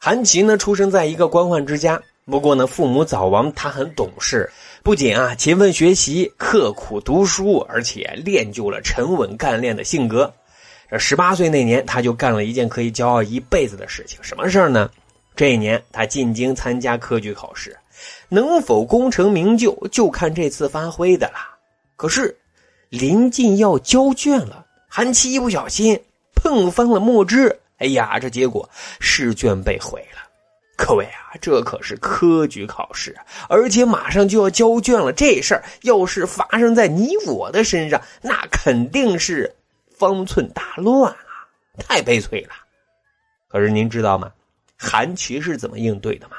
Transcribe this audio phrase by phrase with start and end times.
[0.00, 4.48] 韩琦呢，出生在一个官宦之家，不过呢，父母早亡，他很懂事，
[4.84, 10.32] 不仅啊勤奋学习、刻苦读书，而且练就了沉稳干练的性格。
[10.88, 14.88] 这十八岁那年，他就干了一件可以骄傲一辈子的事情，什么事儿呢？
[15.34, 17.76] 这一年，他进京参加科举考试，
[18.28, 21.34] 能否功成名就，就看这次发挥的了。
[21.96, 22.38] 可是，
[22.88, 26.00] 临近要交卷了，韩琦一不小心
[26.36, 27.58] 碰翻了墨汁。
[27.78, 28.68] 哎呀，这结果
[29.00, 30.22] 试卷被毁了。
[30.76, 33.16] 各位啊，这可是科举考试，
[33.48, 35.12] 而且马上就要交卷了。
[35.12, 39.52] 这事儿要是发生在你我的身上，那肯定是
[39.90, 42.50] 方寸大乱啊，太悲催了。
[43.48, 44.32] 可是您知道吗？
[44.76, 46.36] 韩琦是怎么应对的吗？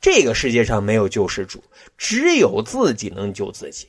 [0.00, 1.62] 这个世界上没有救世主，
[1.98, 3.88] 只有自己能救自己。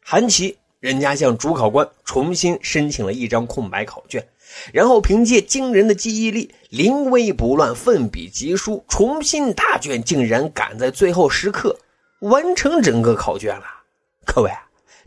[0.00, 4.24] 韩琦，人家向主考官重新申请了一张空白考卷。
[4.72, 11.78] 然后凭借惊人的记忆力，临危不乱，奋笔疾书，重新答卷，竟然赶在最后时刻
[12.20, 13.64] 完成整个考卷了。
[14.24, 14.50] 各位，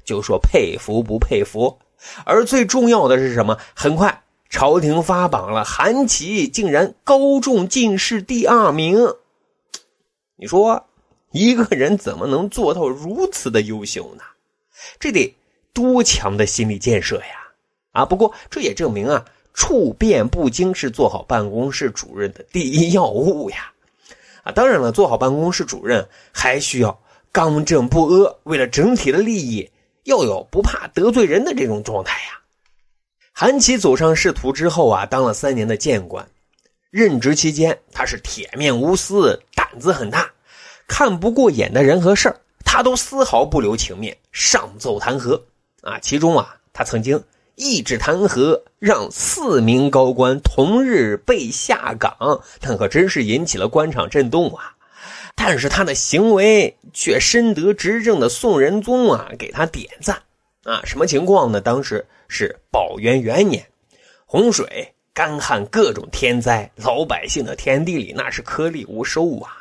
[0.04, 1.80] 就说佩服不佩服？
[2.26, 3.58] 而最重要的是什么？
[3.74, 9.16] 很快朝廷发榜了，韩琦竟然高中进士第二名。
[10.36, 10.88] 你说
[11.32, 14.24] 一个人怎么能做到如此的优秀呢？
[15.00, 15.36] 这得
[15.74, 17.45] 多强的心理建设呀！
[17.96, 19.26] 啊，不过这也证明啊。
[19.58, 23.72] 处变不惊是做好办公室主任的第一要务呀！
[24.44, 27.00] 啊，当然了，做好办公室主任还需要
[27.32, 29.72] 刚正不阿，为了整体的利益，
[30.04, 32.38] 要有不怕得罪人的这种状态呀。
[33.32, 36.28] 韩琦走上仕途之后啊，当了三年的谏官，
[36.92, 40.30] 任职期间他是铁面无私，胆子很大，
[40.86, 42.36] 看不过眼的人和事，
[42.66, 45.42] 他都丝毫不留情面，上奏弹劾
[45.82, 45.98] 啊。
[46.00, 47.24] 其中啊，他曾经。
[47.56, 54.76] 一纸弹劾，让四名高官同日被下岗，那可真是引起了官场震动啊！
[55.36, 60.22] 但是他的行为却深得执政的宋仁宗啊给他点赞
[60.64, 60.82] 啊！
[60.84, 61.62] 什么情况呢？
[61.62, 63.66] 当时是宝元元年，
[64.26, 69.52] 洪水、干旱各种天灾，老百姓的田地里那是颗粒无收啊，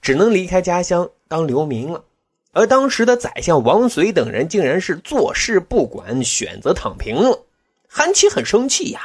[0.00, 2.04] 只能离开家乡当流民了。
[2.52, 7.46] 而当时的宰相王绥等人竟然是坐视不管，选择躺平了。
[7.88, 9.00] 韩琦很生气呀，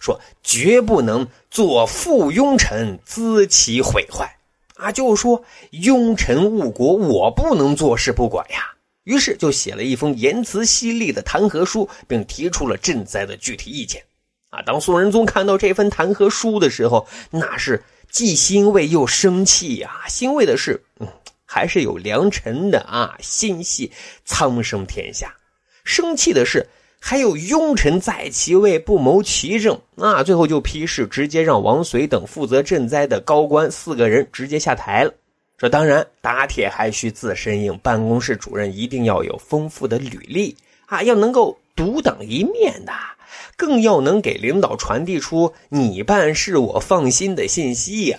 [0.00, 4.36] 说绝不能做附庸臣，资其毁坏。
[4.74, 8.72] 啊，就是说庸臣误国，我不能坐视不管呀。
[9.04, 14.02] 于是就写了一封言辞犀利的弹劾书，并提出了赈灾的具体意见。
[14.48, 20.04] 啊，当宋仁宗看到这份弹劾书的时候，那是既欣慰又生气呀。
[20.08, 21.06] 欣慰的是，嗯。
[21.52, 23.90] 还是有良臣的啊，心系
[24.24, 25.34] 苍生天下。
[25.82, 26.64] 生气的是，
[27.00, 30.22] 还有庸臣在其位不谋其政啊。
[30.22, 35.12] 最后就批示，直接让王绥等负责赈灾的高官四个人直接下台了。
[35.58, 40.56] 这当然打铁还需自身硬，办公室主任一定要有丰富的履历
[40.86, 42.92] 啊，要能够独当一面的，
[43.56, 48.18] 更要能给领导传递出“你办事我放心”的信息呀。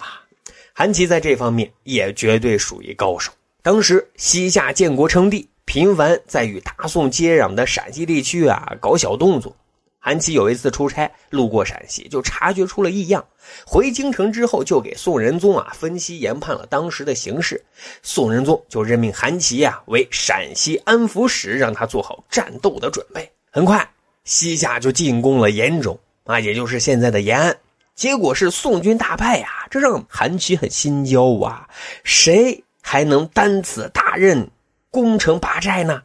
[0.73, 3.31] 韩琦在这方面也绝对属于高手。
[3.61, 9.55] 当时西夏建国称帝，频繁在与大宋接壤的陕西地区啊搞小动作。
[10.03, 13.23] 韩琦有一次出差路过陕西，就察觉出了异样。
[13.67, 17.63] 回京城之后，就给宋仁宗啊分析研判了当时的形势。
[18.01, 23.29] 宋仁宗就任命韩琦啊为陕西安抚使，让他做好战斗的准备。
[23.51, 23.87] 很快，
[24.23, 27.55] 西夏就进攻了延州啊，也就是现在的延安。
[27.95, 31.67] 结果是宋军大败呀，这让韩琦很心焦啊！
[32.03, 34.49] 谁还能担此大任，
[34.89, 36.01] 攻城拔寨呢？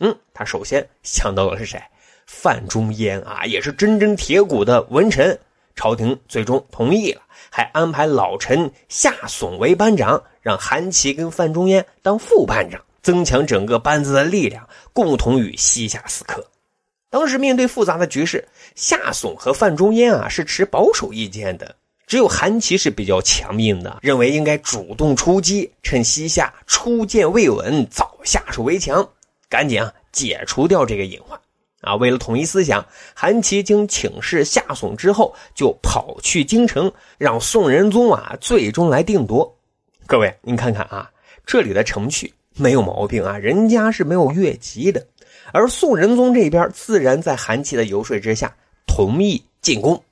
[0.00, 1.80] 嗯，他首先想到的是谁？
[2.26, 5.38] 范仲淹啊，也是真正铁骨的文臣。
[5.74, 16.44] 朝廷最终同意了，还安排老臣夏竦为班长，让韩琦跟范仲淹当副班长，增强整个班子的力量，共同与西夏死磕。
[17.12, 29.06] 当时面对复杂的局势，夏竦和范仲淹啊是持保守意见的，只有韩琦是比较强硬的，认为应该主动出击，趁西夏初建未稳，早下手为强，
[29.50, 31.38] 赶紧啊解除掉这个隐患。
[31.82, 39.54] 啊，为了统一思想，韩琦经请示夏竦之后，就跑去京城，让宋仁宗啊最终来定夺。
[40.06, 41.10] 各位，您看看啊，
[41.44, 45.06] 这里的程序没有毛病啊，人家是没有越级的。
[45.52, 48.54] 而宋仁宗这边自然在韩琦的游说之下
[48.86, 50.02] 同意进攻，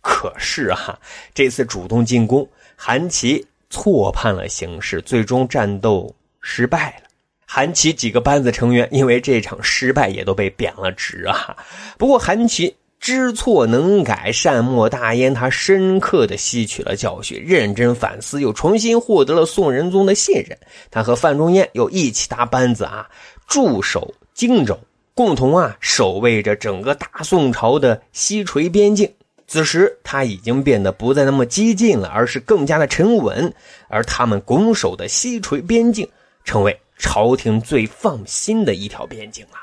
[0.00, 0.98] 可是啊，
[1.34, 7.08] 这次主动进攻，韩琦错判了形势，最终战斗失败了。
[7.44, 11.56] 韩琦几个班子成员因为这场失败也都被贬了职啊。
[11.96, 15.32] 不过韩琦知错能改，善莫大焉。
[15.32, 20.58] 他深刻的吸取了教训，认真反思，又重新获得了宋仁宗的信任。
[20.90, 23.08] 他和范仲淹又一起搭班子啊，
[23.46, 24.78] 驻守荆州，
[25.14, 29.10] 共同啊守卫着整个大宋朝的西陲边境。
[29.48, 33.50] 此时他已经变得不再那么激进了，而是更加的沉稳。
[33.88, 36.06] 而他们拱手的西陲边境，
[36.44, 39.56] 成为朝廷最放心的一条边境了。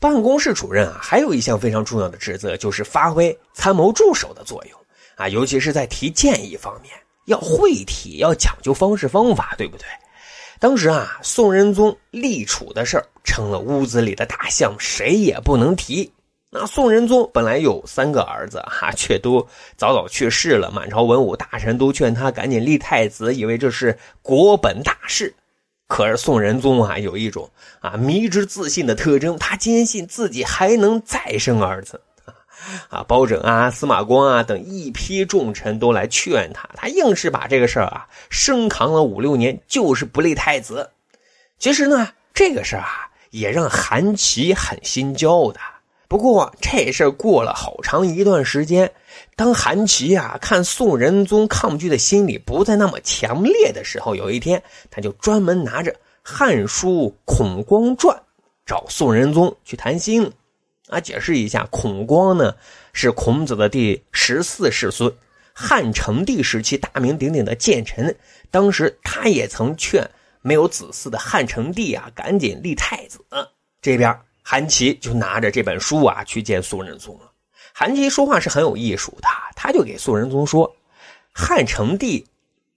[0.00, 4.80] 办公室主任啊，还有一项非常重要的职责，就是发挥参谋助手的作用
[5.14, 6.92] 啊，尤其是在提建议方面，
[7.26, 9.84] 要会提，要讲究方式方法，对不对？
[10.60, 16.12] 当时啊，宋仁宗立储的事儿成了屋子里的大象，谁也不能提。
[16.50, 19.40] 那宋仁宗本来有三个儿子哈，却都
[19.78, 25.34] 早早去世了，满朝文武大臣都劝他赶紧立太子，以为这是国本大事。
[25.88, 32.02] 可是宋仁宗啊，有一种啊迷之自信的特征，他坚信自己还能再生儿子
[32.88, 33.04] 啊！
[33.06, 40.90] 包拯啊、司马光啊等一批重臣都来劝他，他硬是把这个事儿啊生扛了五六年，就是不立太子。
[41.58, 45.60] 其实呢，这个事儿啊也让韩琦很心焦的。
[46.08, 48.90] 不过这事儿过了好长一段时间，
[49.36, 54.60] 当韩琦啊看宋仁宗抗拒的心理不再那么强烈的时候，有一天
[54.90, 55.92] 他就专门拿着
[56.22, 58.16] 《汉书·孔光传》
[58.66, 60.30] 找宋仁宗去谈心。
[60.90, 62.54] 啊，解释一下，孔光呢
[62.92, 65.10] 是孔子的第十四世孙，
[65.54, 68.14] 汉成帝时期大名鼎鼎的谏臣。
[68.50, 70.06] 当时他也曾劝
[70.42, 73.18] 没有子嗣的汉成帝啊赶紧立太子。
[73.80, 74.14] 这边。
[74.42, 77.30] 韩琦就拿着这本书啊去见宋仁宗了。
[77.72, 80.74] 韩琦说话是很有艺术的，他就给宋仁宗说
[81.30, 82.26] ：“汉成帝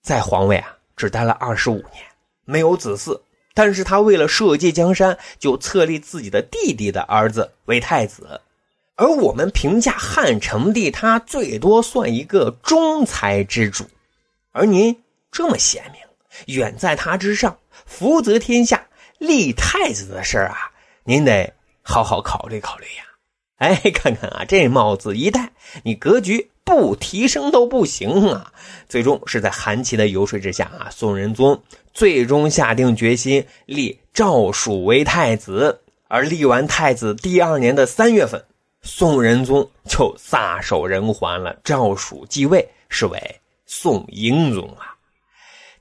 [0.01, 2.05] 在皇位啊只待了二十五年，
[2.45, 3.19] 没有子嗣，
[3.53, 8.41] 但是他为了社稷江山，就册立自己的弟弟的儿子为太子。
[8.95, 13.85] 而我们评价汉成帝，他最多算一个中才之主，
[14.51, 20.71] 而您这么贤明，远在他之上，福泽天下，立太子的事儿啊，
[21.03, 21.53] 您得。”
[21.85, 23.03] 好好考虑考虑呀！
[23.63, 28.51] 哎， 看看啊，这帽子一戴，你格局不提升都不行啊！
[28.89, 31.63] 最终是在韩琦的游说之下啊，宋仁宗
[31.93, 35.79] 最终下定决心立赵曙为太子。
[36.09, 38.43] 而立完太子第二年的三月份，
[38.81, 44.93] 宋仁宗就撒手人寰了，赵曙继位，是为宋英宗啊。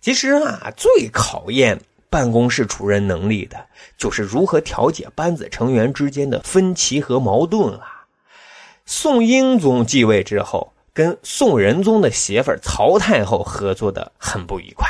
[0.01, 1.81] 其实啊，最考验。
[2.13, 3.57] 办公室主任能力的，
[3.97, 7.81] 就是如何调解班子成员之间的分歧和矛盾了。
[8.85, 14.87] 宋英宗继位之后，跟宋仁宗的媳妇曹太后合作的很不愉快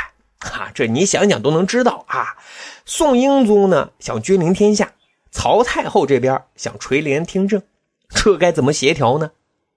[0.50, 0.72] 啊！
[0.74, 2.36] 这你想想都能知道啊。
[2.84, 4.92] 宋英宗呢想君临天下，
[5.30, 7.62] 曹太后这边想垂帘听政，
[8.08, 9.30] 这该怎么协调呢？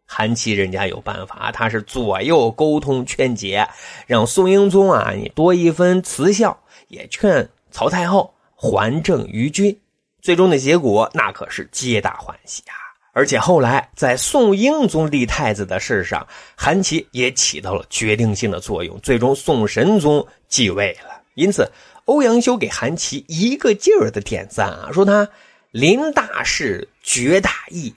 [0.05, 3.67] 韩琦人家有办法，他是左右沟通劝解，
[4.07, 6.57] 让宋英宗啊你多一分慈孝。
[6.87, 9.75] 也劝曹太后还政于君，
[10.21, 12.73] 最终的结果那可是皆大欢喜啊！
[13.11, 16.25] 而且后来在宋英宗立太子的事上，
[16.55, 21.21] 韩琦也起到了决定性的作用，最终宋神宗继位了。
[21.33, 21.69] 因此，
[22.05, 25.27] 欧阳修给韩琦一个劲儿的点赞啊，说他
[25.71, 27.93] 临大事决大义，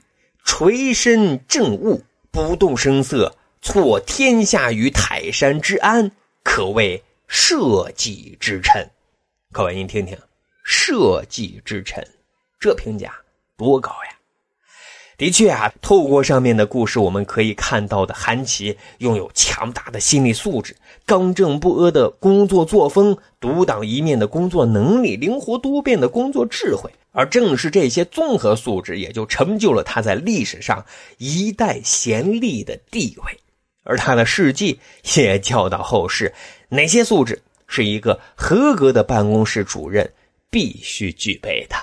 [0.51, 2.01] 垂身政务，
[2.31, 6.11] 不动声色，挫天下于泰山之安，
[6.43, 7.03] 可谓。
[7.27, 8.89] 社稷之臣，
[9.51, 10.17] 各位您听听，
[10.65, 12.03] 社稷之臣，
[12.59, 13.13] 这评价
[13.55, 14.17] 多高呀！
[15.19, 30.85] 的确啊，透过上面的故事，我们可以看到的韩琦拥有强大的心理素质、刚正不阿的工作作风、独当一面的工作能力、灵活多变的工作智慧，而正是这些综合素质，也就成就了他在历史上
[31.17, 33.39] 一代贤吏的地位。
[33.83, 34.79] 而他的事迹
[35.15, 36.33] 也教导后世，
[36.69, 40.13] 哪些素质是一个合格的办公室主任
[40.49, 41.75] 必须具备的。